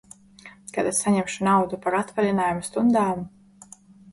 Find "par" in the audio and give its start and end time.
1.83-1.99